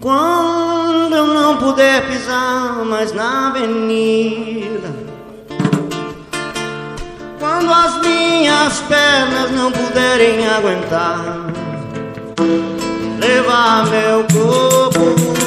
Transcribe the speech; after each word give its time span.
Quando 0.00 1.12
eu 1.12 1.26
não 1.26 1.56
puder 1.56 2.06
pisar 2.06 2.84
mais 2.84 3.12
na 3.12 3.48
avenida, 3.48 4.94
quando 7.40 7.72
as 7.72 8.00
minhas 8.00 8.78
pernas 8.82 9.50
não 9.50 9.72
puderem 9.72 10.46
aguentar, 10.46 11.46
levar 13.18 13.86
meu 13.86 14.24
corpo. 14.32 15.37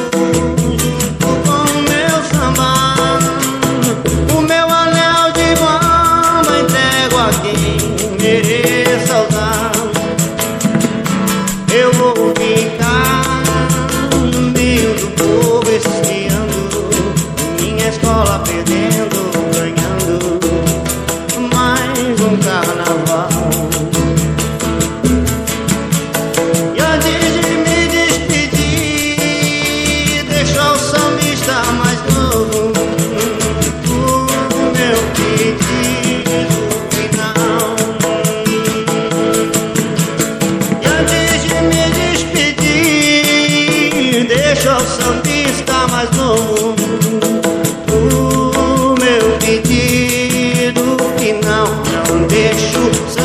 shoes. 52.58 53.21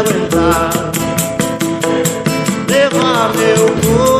aguentar 0.00 0.70
levar 2.68 3.32
meu 3.34 3.66
corpo. 3.66 4.19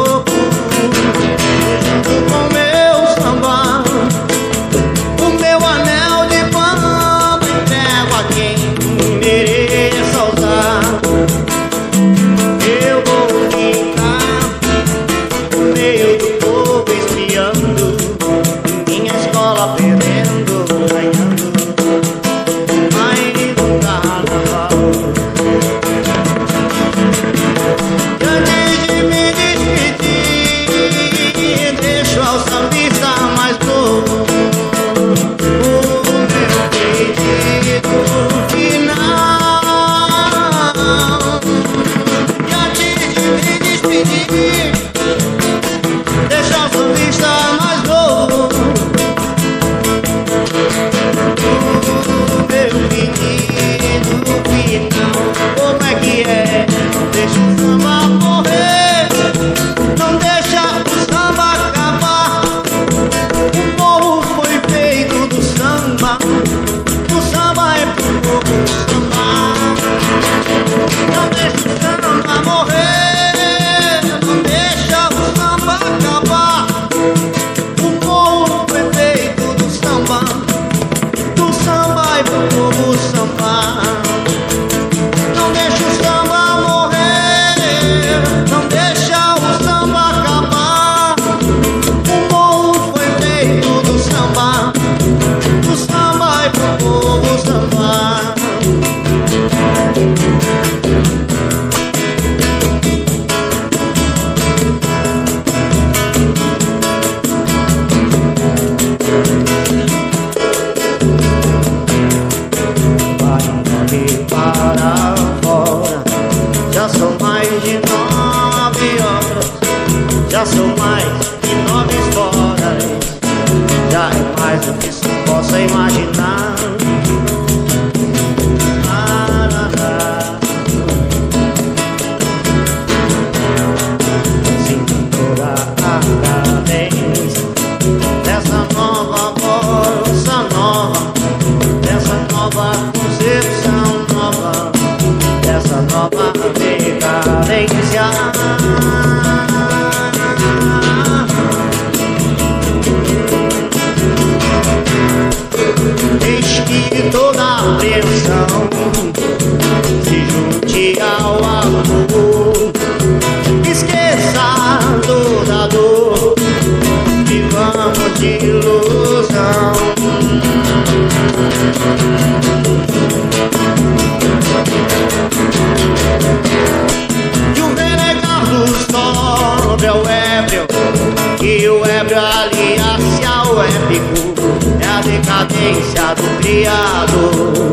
aliar-se 182.19 183.25
ao 183.25 183.63
épico 183.63 184.35
é 184.81 184.87
a 184.87 185.01
decadência 185.01 186.15
do 186.17 186.41
criado, 186.41 187.73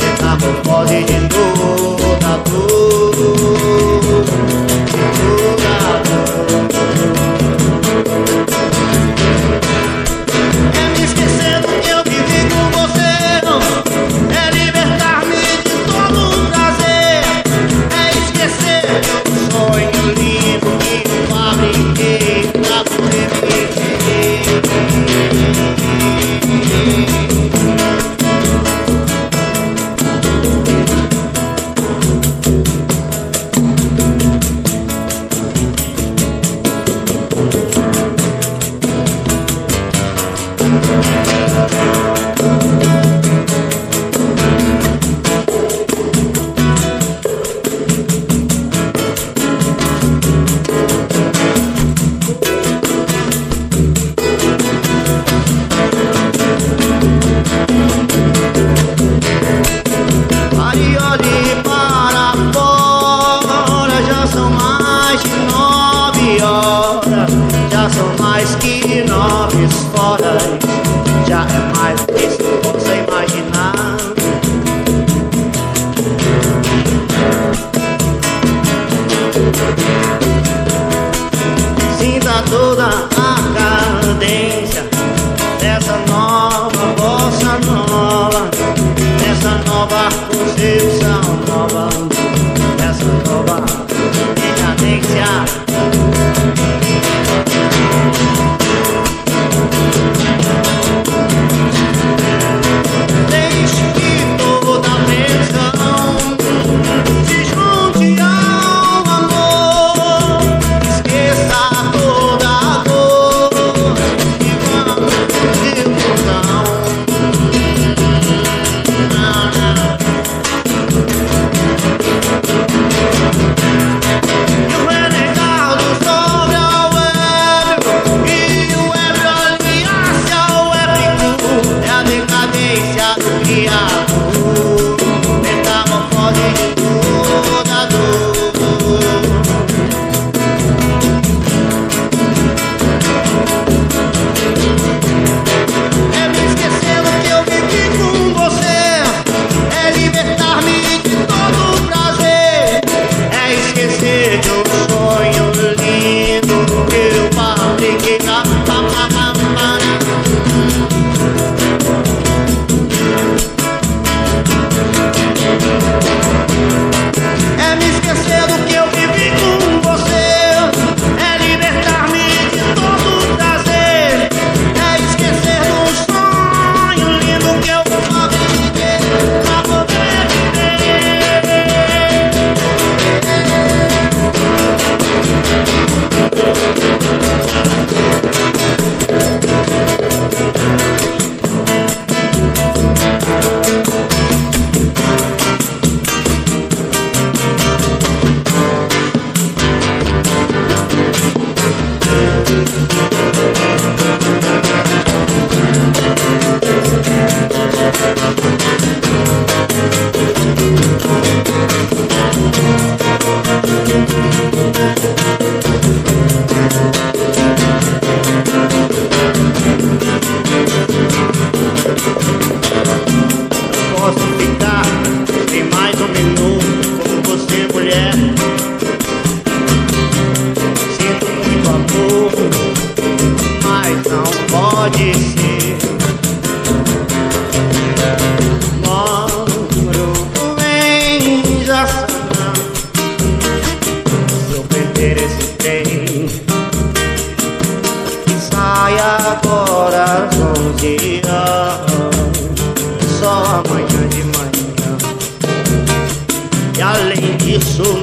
metamorfose 0.00 1.04
de 1.04 1.28
toda 1.28 2.26
a 2.26 2.36
dor. 2.48 3.13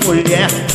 yeah. 0.10 0.71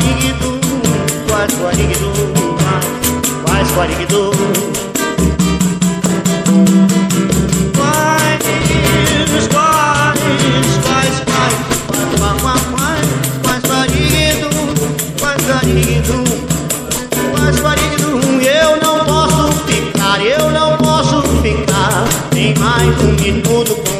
guariguidu, 0.00 0.60
faz 1.28 1.54
guariguidu, 1.60 2.12
faz 3.46 3.72
guariguidu. 3.72 4.30
Mas 17.32 17.60
marido, 17.60 18.20
eu 18.42 18.76
não 18.82 19.04
posso 19.04 19.52
ficar, 19.66 20.24
eu 20.24 20.50
não 20.50 20.76
posso 20.78 21.22
ficar 21.42 22.04
nem 22.32 22.54
mais 22.58 22.98
um 23.02 23.12
minuto 23.22 23.74
com 23.76 23.99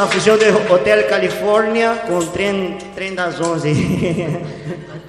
na 0.00 0.06
fugiu 0.06 0.38
do 0.38 0.72
Hotel 0.72 1.06
California 1.10 1.94
com 2.06 2.16
o 2.16 2.26
trem, 2.26 2.78
trem 2.94 3.14
das 3.14 3.38
11. 3.38 4.40